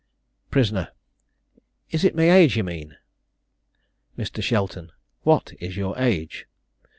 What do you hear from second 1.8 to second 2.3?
Is it my